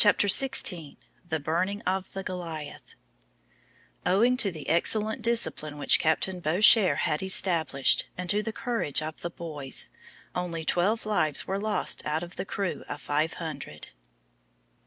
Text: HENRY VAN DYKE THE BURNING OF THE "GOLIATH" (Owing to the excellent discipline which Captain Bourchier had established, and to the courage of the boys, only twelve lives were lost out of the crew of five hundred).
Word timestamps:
HENRY 0.03 0.15
VAN 0.19 0.51
DYKE 0.63 0.97
THE 1.29 1.39
BURNING 1.39 1.81
OF 1.83 2.11
THE 2.13 2.23
"GOLIATH" 2.23 2.95
(Owing 4.03 4.35
to 4.37 4.51
the 4.51 4.67
excellent 4.67 5.21
discipline 5.21 5.77
which 5.77 5.99
Captain 5.99 6.39
Bourchier 6.41 6.95
had 6.95 7.21
established, 7.21 8.07
and 8.17 8.27
to 8.31 8.41
the 8.41 8.51
courage 8.51 9.03
of 9.03 9.21
the 9.21 9.29
boys, 9.29 9.89
only 10.33 10.63
twelve 10.65 11.05
lives 11.05 11.45
were 11.45 11.59
lost 11.61 12.03
out 12.03 12.23
of 12.23 12.35
the 12.35 12.45
crew 12.45 12.83
of 12.89 12.99
five 12.99 13.33
hundred). 13.33 13.89